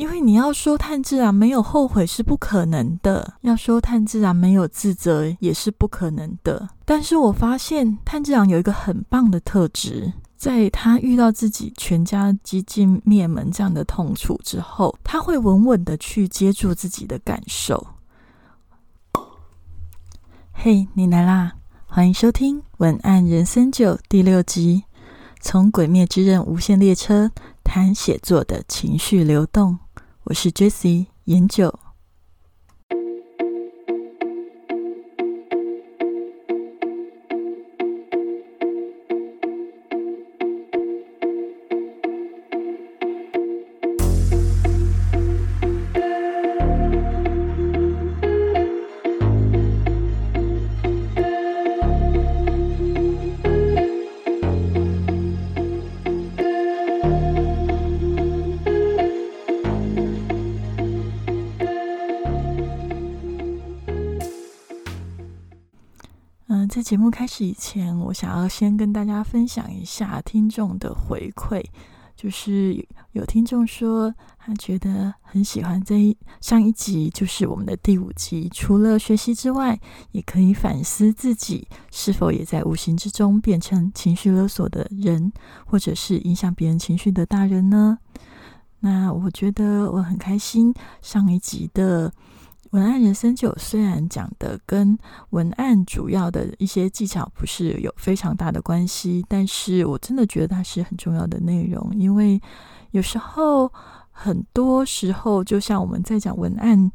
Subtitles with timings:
[0.00, 6.70] 因为你要说炭治郎没有后悔是不可能的，要说炭治郎没有自责也是不可能的。
[6.86, 17.86] 但是我发现炭治郎有一个很棒的特质，在他遇到自己全家几近灭门这样的痛楚之后，他会稳稳的去接住自己的感受。
[20.52, 21.52] 嘿，你来啦！
[21.84, 24.84] 欢迎收听《文案人生九》第六集，
[25.42, 27.30] 从《鬼灭之刃》无限列车
[27.62, 29.78] 谈写作的情绪流动。
[30.30, 31.89] 我是 Jessie 研九。
[67.00, 71.64] 节目开始以前，我想要先跟大家分享一下听众的回馈。
[72.14, 78.50] 就是有听众说，他觉得很喜欢这一上一集，就是我们的第五集。
[78.52, 79.80] 除了学习之外，
[80.12, 85.32] 也可以反思自己是否也在无形之中变成情绪勒索的人，
[85.64, 87.96] 或者是影响别人情绪的大人呢？
[88.80, 92.12] 那我觉得我很开心，上一集的。
[92.70, 94.96] 文案人生九虽然讲的跟
[95.30, 102.40] 文案主要的一些技巧不是有非常大的关系，但是我真的觉得它是很重要的内容，因为
[102.92, 103.72] 有时候
[104.10, 106.92] 很多时候，就像我们在讲文案，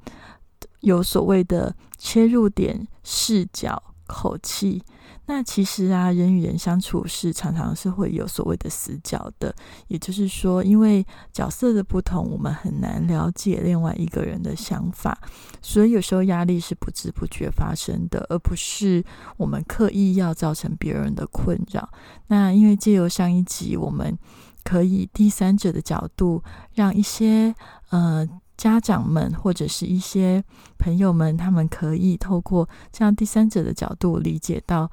[0.79, 4.81] 有所谓的切入点、视角、口气。
[5.27, 9.53] 那其实啊，人与人相处是常常是会有所谓的死角的，
[9.87, 15.17] 也就是说，因为角色的不同，我们很难了解另外一个人的想法，
[15.61, 19.03] 所以有时候压力是不知不觉发生的，而不是
[19.37, 21.89] 我们刻意要造成别人的困扰。
[22.27, 24.17] 那因为借由上一集，我们
[24.63, 26.43] 可以第三者的角度，
[26.73, 27.55] 让一些
[27.89, 28.27] 呃。
[28.57, 30.41] 家长们或者是一些
[30.77, 34.89] 朋友们，他们可以透过这样第三者的角度理解到，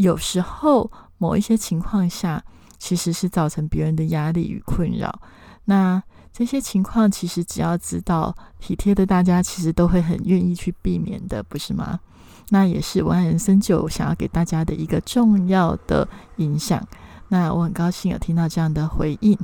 [0.00, 2.42] 有时候某一些情况下，
[2.78, 5.20] 其实是造成别人的压力与困扰。
[5.66, 6.02] 那
[6.32, 12.00] 这些情况其实只要知道体贴的大家，其实都会很愿意去避免的，不是吗？
[12.48, 16.82] 那也是万人生就想要给大家的一个重要的影响。
[17.28, 19.38] 那我很高兴有听到这样的回应。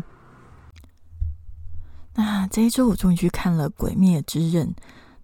[2.15, 4.69] 那这一周我终于去看了《鬼灭之刃》，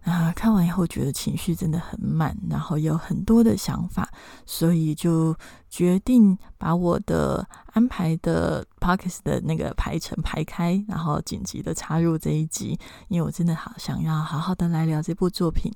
[0.05, 4.09] 啊，看完以后觉得情绪真的很满，然后有很多的想法，
[4.45, 5.35] 所以就
[5.71, 15.73] 决定把我的安排的 p o c k e t 的那个排程排开，然后紧急的插入这一集，因为我真的好想要好好的来聊这部作品。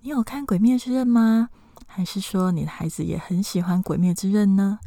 [0.00, 1.48] 你有看《鬼灭之刃》吗？
[1.86, 4.80] 还是说你的孩子也很喜欢《鬼灭之刃》呢？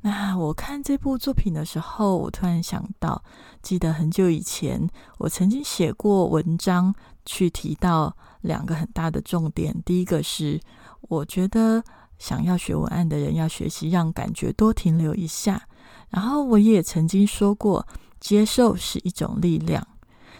[0.00, 3.22] 那我看这部作品的时候，我突然想到，
[3.62, 4.88] 记得很久以前，
[5.18, 6.94] 我曾经写过文章，
[7.26, 9.74] 去提到两个很大的重点。
[9.84, 10.60] 第一个是，
[11.02, 11.82] 我觉得
[12.16, 15.66] 想要学文案的人要学习让感觉多停留一下。
[16.10, 17.86] 然后我也曾经说过，
[18.20, 19.84] 接受是一种力量。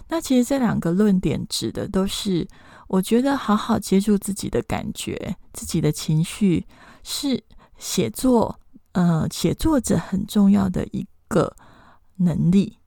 [0.06, 2.46] 那其实这两个论点指的都是，
[2.86, 6.64] 我觉得好好接住自己的感觉、自己的情绪，
[7.02, 7.42] 是
[7.76, 8.60] 写作。
[8.92, 11.54] 呃，写作者很重要的一个
[12.16, 12.78] 能力，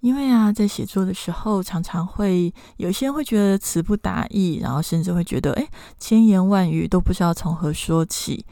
[0.00, 5.68] 因为啊，在写作的时候，常常会有些人会觉得词不达意，然后甚至会觉得，哎，
[5.98, 8.46] 千言万语都不知道从何说起。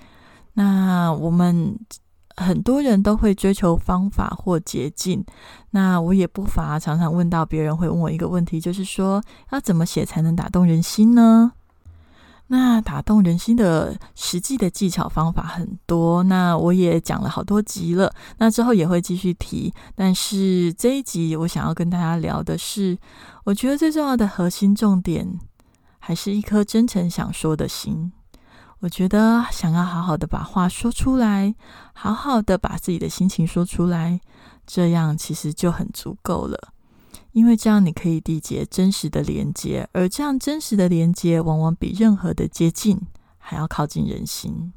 [0.55, 1.79] 那我们
[2.37, 5.25] 很多人都会追求方法或捷径，
[5.71, 9.23] 那我也不乏常常问到别人会问我一个问题，就是说，
[9.53, 11.53] 要怎么写才能打动人心呢？
[12.53, 19.73] 那打动人心的实际的技巧方法很多，那我也讲了好多集了，那之后也会继续提。
[19.95, 22.99] 但是这一集我想要跟大家聊的是，
[23.45, 25.39] 我觉得最重要的核心重点，
[26.01, 28.13] 还是一颗真诚想说的心。
[28.81, 31.55] 我觉得想要好好的把话说出来，
[31.93, 34.21] 好好的把自己的心情说出来，
[34.67, 36.73] 这样其实就很足够了。
[37.33, 43.01] 因为这样，你可以缔结真实的连接，而这样真实的连接，往往比任何的接近
[43.39, 44.73] 还要靠近人心。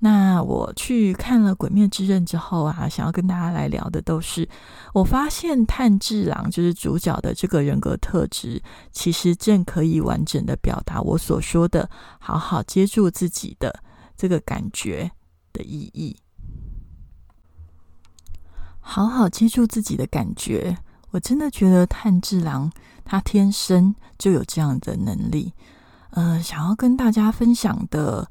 [0.00, 4.48] 那我去看了《鬼灭之刃》之后啊，想要跟大家来聊的都是，
[4.94, 8.62] 我发现炭治郎就是主角的这个人格特质，
[8.92, 11.90] 其实正可以完整的表达我所说的
[12.20, 13.82] “好好接住自己的
[14.16, 15.10] 这个感觉”
[15.52, 16.16] 的意义。
[18.78, 20.78] 好好接住自己的感觉。
[21.10, 22.70] 我真的觉得炭治郎
[23.04, 25.52] 他天生就有这样的能力。
[26.10, 28.30] 呃，想要跟大家分享的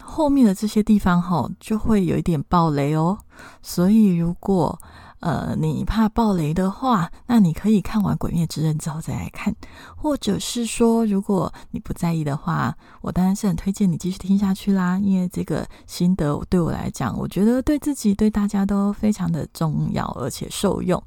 [0.00, 3.18] 后面的这些地方哈，就会有一点暴雷哦。
[3.60, 4.78] 所以如果
[5.20, 9.54] 呃，你怕暴雷的话，那你可以看完《鬼灭之刃》之后再来看，
[9.96, 14.98] 或者是说，如果你不在意的话，我当然是很推荐你继续听下去啦。
[14.98, 21.00] 因为这个心得对我来讲，我觉得对自己、对大家都非常的重要，而且受用。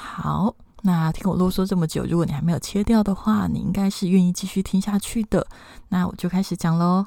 [0.00, 5.44] 好，那听我啰嗦这么久，如果你还没有切掉的话，你应该是愿意继续听下去的。
[5.88, 7.06] 那我就开始讲喽。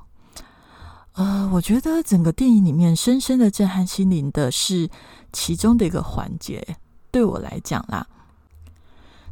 [1.14, 4.90] 呃，我觉得整个电影里面深深的震撼心灵的是
[5.32, 6.78] 其中的一个环节，
[7.12, 8.08] 对我来讲啦，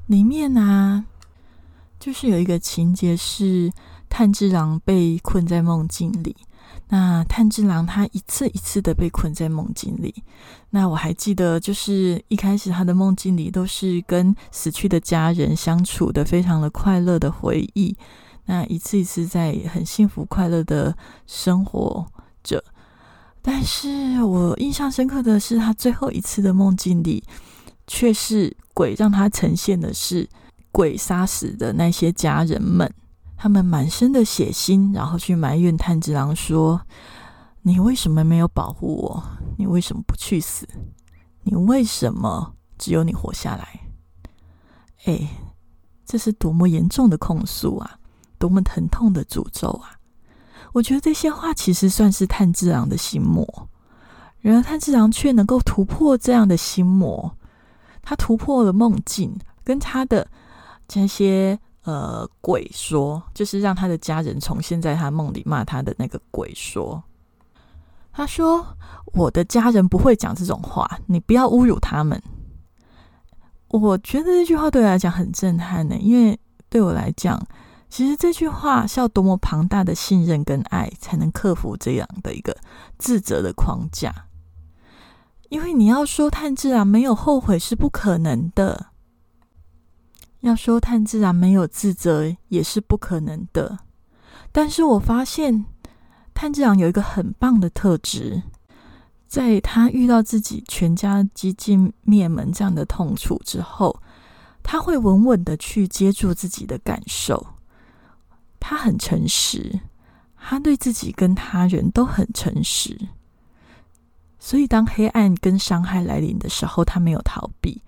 [0.08, 1.06] 里面呢
[2.00, 3.72] 就是有一个情节是
[4.10, 6.36] 炭治郎被困在梦境里，
[6.89, 10.24] 那炭治郎他一次一次的被困在梦境里，
[10.71, 17.95] 那我还记得就是一开始他的梦境里都是跟死去的家人相处的非常的快乐的回忆。
[18.45, 22.04] 那一次一次在很幸福快乐的生活
[22.44, 22.63] 着，
[23.44, 27.24] 但是我印象深刻的是，他最后一次的梦境里，
[27.86, 30.27] 却是鬼让他呈现的是
[30.72, 32.92] 鬼杀死的那些家人们，
[33.41, 36.81] 他们满身的血腥，然后去埋怨炭治郎说
[37.63, 39.24] ：“你为什么没有保护我？
[39.57, 40.68] 你为什么不去死？
[41.44, 43.80] 你为什么只有你活下来？”
[45.07, 45.30] 哎，
[46.06, 48.00] 这是多么严重的控诉啊！
[48.38, 49.95] 多么疼痛的诅咒啊！
[50.74, 53.69] 我觉得这些话其实算是炭治郎的心魔，
[54.41, 57.38] 然而炭治郎却能够突破这样的心魔，
[58.01, 60.27] 他突破了梦境，跟他的
[60.89, 61.57] 这些
[61.89, 67.01] 呃鬼说，就是让他的家人重现在他梦里骂他的那个鬼说，
[68.12, 68.65] 他说
[69.13, 72.21] ：“我的家人不会讲这种话，你不要侮辱他们。”
[73.69, 76.39] 我觉得这句话对我来讲很震撼呢，因为
[76.69, 77.41] 对我来讲。
[77.91, 82.56] 其实这句话是要多么庞大的信任跟爱，才能克服这样的一个
[83.00, 84.13] 自责的框架？
[85.50, 88.91] 因为你要说炭治郎没有后悔是不可能的，
[90.41, 93.80] 要说炭治郎没有自责也是不可能的。
[94.51, 95.65] 但是我发现
[96.33, 98.41] 炭治郎有一个很棒的特质，
[99.27, 104.01] 在他遇到自己全家几近灭门这样的痛楚之后，
[104.63, 107.45] 他会稳稳的去接住自己的感受。
[108.59, 109.80] 他很诚实，
[110.36, 112.97] 他对自己跟他人都很诚实，
[114.39, 117.81] 所以当黑暗跟伤害来临的时候，他没有逃避，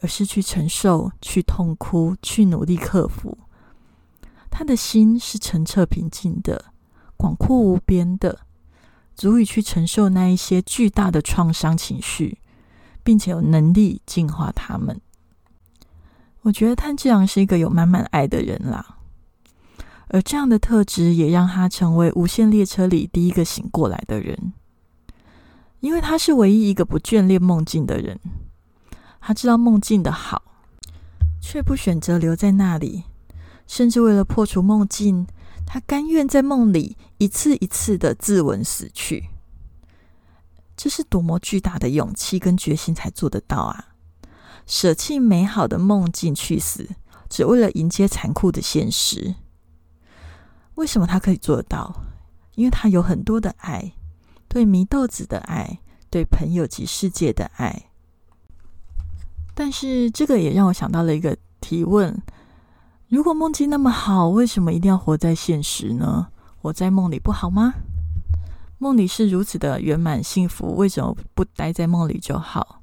[0.00, 3.38] 而是去承受、去痛哭、去努力克服。
[4.50, 6.72] 他的心是澄澈平静的、
[7.16, 8.40] 广阔无边的，
[9.14, 12.38] 足以去承受那一些巨大的创伤情绪，
[13.02, 15.00] 并且有能力净化他们。
[16.42, 18.96] 我觉得炭治郎是一个有满满爱的人啦。
[20.08, 24.54] 而这样的特质也让他成为无限列车里第一个醒过来的人，
[25.80, 28.18] 因为他是唯一一个不眷恋梦境的人。
[29.28, 30.42] 他知道梦境的好，
[31.38, 33.04] 却不选择留在那里，
[33.66, 35.26] 甚至为了破除梦境，
[35.66, 39.28] 他甘愿在梦里一次一次的自刎死去。
[40.74, 43.88] 这是多么巨大的勇气跟决心才做得到啊！
[44.64, 46.88] 舍弃美好的梦境去死，
[47.28, 49.34] 只为了迎接残酷的现实。
[50.76, 51.94] 为什么他可以做得到？
[52.54, 53.92] 因为他有很多的爱，
[54.48, 57.87] 对祢豆子的爱，对朋友及世界的爱。
[59.58, 62.16] 但是这个也让我想到了一个提问：
[63.08, 66.28] 如果梦境那么好，为什么一定要活在现实呢？
[66.62, 67.74] 活在梦里不好吗？
[68.78, 72.82] 梦里是如此的圆满幸福，为什么不待在梦里就好？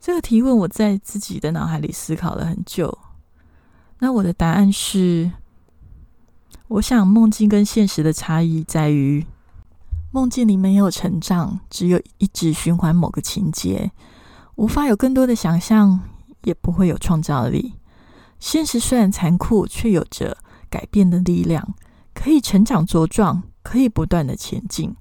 [0.00, 2.96] 这个提问我在自己的脑海里思考了很久。
[3.98, 5.30] 那我的答案是。
[6.68, 9.26] 我想，梦境跟现实的差异在于，
[10.10, 13.92] 梦境里没有成长，只有一直循环某个情节，
[14.56, 16.00] 无法有更多的想象，
[16.42, 17.74] 也不会有创造力。
[18.38, 20.36] 现实虽然残酷，却有着
[20.68, 21.74] 改变的力量，
[22.14, 24.94] 可以成长茁壮，可以不断的前进，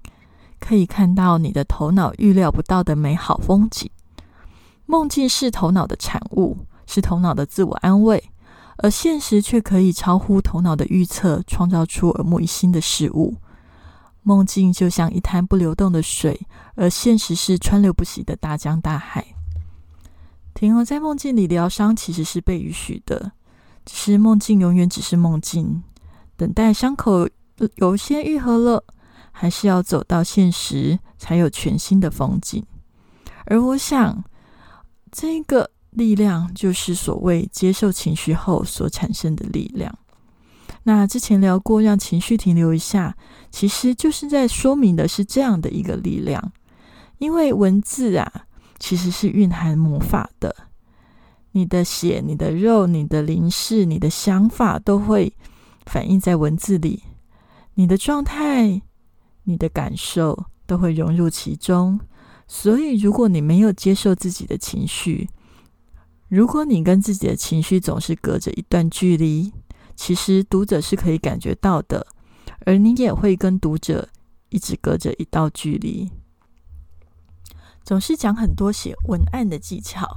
[0.60, 3.89] 可以看到你的头脑预料不到的美好风景。
[4.86, 8.24] 梦境是头脑的产物，是头脑的自我安慰。
[8.77, 13.36] 而现实却可以超乎头脑的预测，创造出耳目一新的事物。
[14.24, 19.32] 梦境就像一滩不流动的水，而现实是川流不息的大江大海。
[20.53, 23.31] 停留在梦境里疗伤，其实是被允许的。
[23.86, 25.83] 只是梦境永远只是梦境，
[26.38, 27.27] 等待伤口
[27.75, 28.83] 有些愈合了，
[29.31, 32.65] 还是要走到现实，才有全新的风景。
[33.45, 34.24] 而我想，
[35.12, 39.93] 这个力量就是所谓接受情绪后所产生的力量。
[40.83, 43.15] 那之前聊过，让情绪停留一下，
[43.51, 46.53] 其实就是在说明的是这样的一个力量。
[47.17, 48.45] 因为文字啊，
[48.83, 50.53] 其实是蕴含魔法的。
[51.53, 55.33] 你的血、你的肉、你的灵视、你的想法，都会
[55.85, 57.01] 反映在文字里。
[57.75, 58.81] 你的状态、
[59.43, 61.97] 你的感受，都会融入其中。
[62.45, 65.29] 所以，如果你没有接受自己的情绪，
[66.27, 69.53] 如果你跟自己的情绪总是隔着一段距离，
[69.95, 72.05] 其实读者是可以感觉到的，
[72.65, 74.09] 而你也会跟读者
[74.49, 76.11] 一直隔着一道距离。
[77.83, 80.07] 总是讲很多写文案的技巧，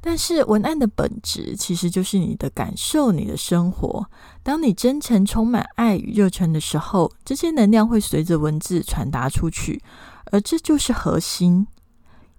[0.00, 4.08] 但是文案的本质其实就是你的感受、你的生活。
[4.42, 9.82] 当你真诚、充满爱与热忱的时候，这些能量会随着文字传达出去，
[10.26, 11.66] 而这就是核心。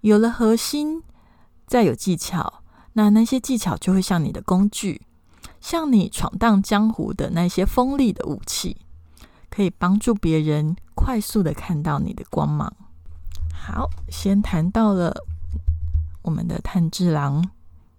[0.00, 1.02] 有了核心，
[1.66, 2.62] 再有技巧，
[2.94, 5.02] 那那些技巧就会像你的工具，
[5.60, 8.78] 像你闯荡江湖的那些锋利的武器，
[9.48, 12.74] 可以帮助别人快速的看到你的光芒。
[13.64, 15.14] 好，先谈到了
[16.22, 17.48] 我们的炭治郎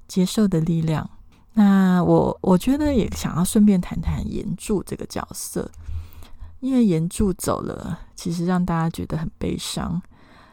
[0.10, 1.10] 接受的力量。
[1.54, 5.72] 那我我觉得也想要顺便谈谈岩柱这个角色，
[6.60, 10.02] 因为岩柱走了，其实让大家觉得很悲伤。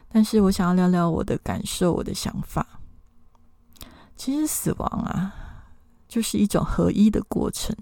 [0.07, 2.65] 但是我想要聊聊我的感受，我的想法。
[4.15, 5.33] 其实死亡啊，
[6.07, 7.75] 就是一种合一的过程。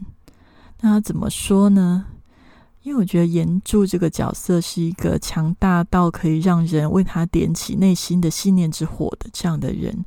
[0.80, 2.08] 那怎么说呢？
[2.82, 10.06] 因为我觉得岩柱这个角色是一个强大到可以让人为他点起内心的信念之火的这样的人，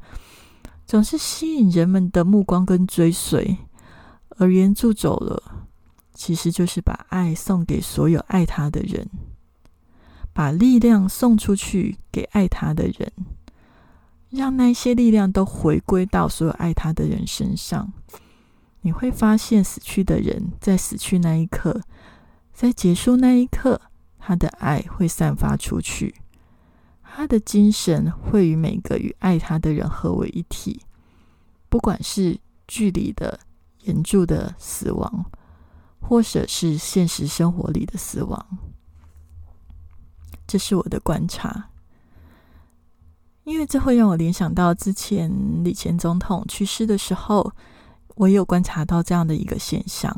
[0.87, 3.59] 总是吸引人们的目光跟追随。
[4.39, 5.67] 而岩柱走了，
[6.15, 9.09] 其实就是把爱送给所有爱他的人，
[10.33, 13.13] 把力量送出去给爱他的人，
[14.31, 17.93] 让那些力量都回归到所有爱他的人身上。
[18.81, 21.83] 你会发现，死去的人在死去那一刻。
[22.53, 23.81] 在结束那一刻，
[24.19, 26.15] 他的爱会散发出去，
[27.03, 30.83] 他的精神会与每个与爱他的人合为一体。
[31.69, 33.41] 不管是距离的、
[33.85, 35.25] 严重的死亡，
[36.01, 38.47] 或者是现实生活里的死亡，
[40.47, 41.71] 这是我的观察。
[43.45, 45.29] 因为这会让我联想到之前
[45.65, 47.53] 李前总统去世的时候，
[48.15, 50.15] 我也有观察到这样的一个现象。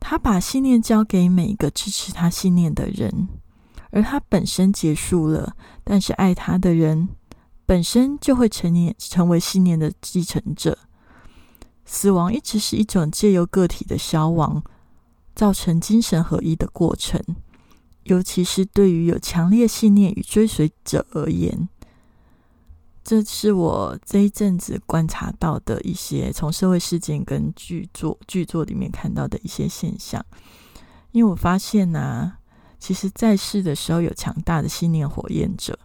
[0.00, 3.28] 他把信念交给每一个支持他信念的人，
[3.90, 7.08] 而他本身结束了，但是爱他的人
[7.66, 10.78] 本身就会成年成为信念的继承者。
[11.84, 14.62] 死亡一直是一种借由个体的消亡，
[15.34, 17.22] 造成精神合一的过程，
[18.04, 21.68] 尤其是对于有强烈信念与追随者而言。
[23.08, 30.22] 这是我这一阵子观察到的一些从社会事件跟剧作剧作里面看到的一些现象，
[31.12, 32.34] 因为我发现呢，
[32.78, 35.78] 其实在世的时候有强大的信念火焰者，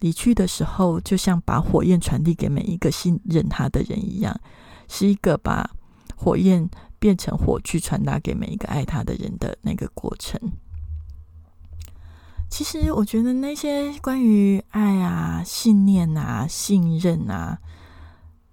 [0.00, 4.38] 离去的时候就像把火焰传递给每一个信任他的人一样，
[4.86, 5.70] 是一个把
[6.14, 6.68] 火焰
[6.98, 10.38] 变成火炬传达给每一个爱他的人的那个过程。
[12.48, 17.58] 其实我觉得那些关于爱啊、信念啊、信任啊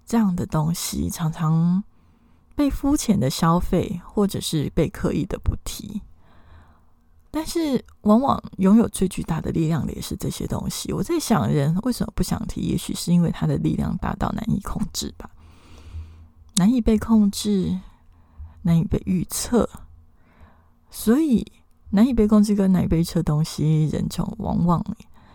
[0.04, 1.82] 这样的东西，常常
[2.54, 6.02] 被肤浅的消费，或者是被刻意的不提。
[7.30, 10.92] 但是，往往拥有最巨大的力量的也是这些东西。
[10.92, 12.60] 我在想，人为什么不想提？
[12.62, 15.30] 也许是因为他的力量大到难以控制吧，
[16.56, 17.80] 难以被控制，
[18.62, 19.68] 难以被预测，
[20.90, 21.50] 所以。
[21.94, 24.84] 难以被控制跟难以被测东西，人从往往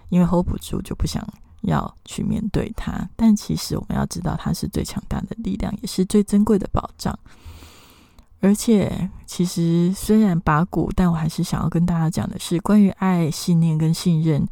[0.09, 1.25] 因为 hold 不住，就不想
[1.61, 3.09] 要去面对它。
[3.15, 7.17] 但其实我们要知道，它是最强大的力量，也是最珍贵的保障。
[8.41, 14.45] 而且，其实虽然拔股，但我还是想要跟大家讲的是，关于爱、信念跟信任，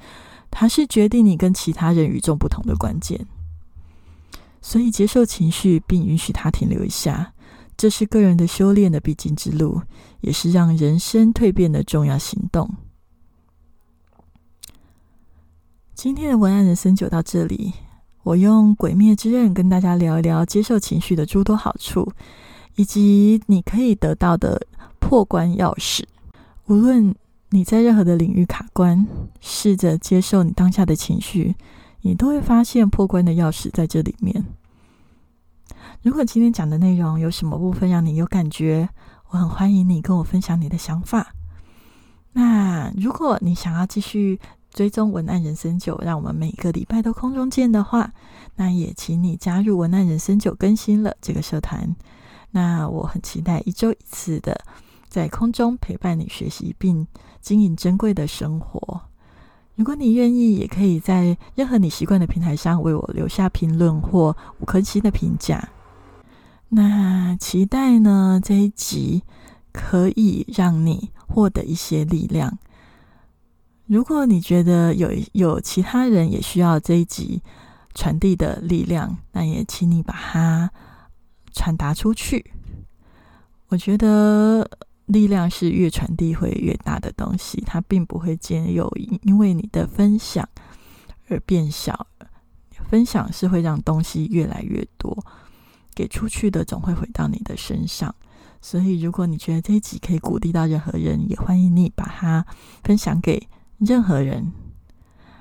[0.49, 3.25] 它是决定你跟其他人与众不同的关键。
[4.61, 7.33] 所以，接受情绪，并允许它停留一下。
[7.77, 9.81] 这是个人的修炼的必经之路，
[10.22, 12.67] 也是让人生蜕变的重要行动。
[15.93, 17.74] 今天的文案人生就到这里，
[18.24, 22.12] 我用《鬼灭之刃》跟大家聊一聊接受情绪的诸多好处，
[22.75, 24.65] 以及你可以得到的
[25.00, 26.03] 破关钥匙。
[26.65, 27.15] 无论
[27.50, 29.07] 你在任何的领域卡关，
[29.39, 31.55] 试着接受你当下的情绪，
[32.01, 34.43] 你都会发现破关的钥匙在这里面。
[36.01, 38.89] 如果今天讲的内容有什么部分让你有感觉，
[39.29, 41.34] 我很欢迎你跟我分享你的想法。
[42.34, 44.39] 那如果你想要继续
[44.72, 48.13] 追踪文案人生九，让我们每个礼拜都空中见的话，
[48.56, 51.96] 那也请你加入文案人生九更新了这个社团。
[52.51, 54.60] 那我很期待一周一次的
[55.10, 57.08] 在空中陪伴你学习并
[57.41, 59.01] 经营珍贵的生活。
[59.75, 65.67] 如果你愿意，也可以在任何你习惯的平台上为我留下评论或五颗星的评价。
[66.69, 69.24] 那期待呢这一集
[69.71, 72.57] 可以让你获得一些力量。
[73.86, 77.41] 如果你觉得有有其他人也需要这一集
[77.93, 80.71] 传递的力量，那也请你把它
[81.53, 82.53] 传达出去。
[83.67, 84.69] 我觉得。
[85.07, 90.45] 力量是越传递会越大的东西，它并不会兼有因为你的分享
[91.29, 92.07] 而变小。
[92.89, 95.25] 分享是会让东西越来越多，
[95.98, 98.13] 给出去的总会回到你的身上。
[98.62, 102.46] 所以，如果你觉得这一集可以鼓励到任何人，也欢迎你把它
[102.84, 103.48] 分享给
[103.80, 104.51] 任何人。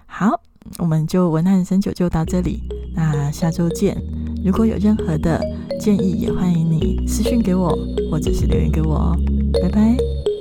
[0.07, 0.41] 好，
[0.79, 2.63] 我们就文案三九就到这里，
[2.95, 3.97] 那下周见。
[4.45, 5.41] 如果有任何的
[5.79, 7.77] 建议，也欢迎你私讯给我，
[8.11, 9.17] 或者是留言给我哦。
[9.63, 10.36] 拜拜。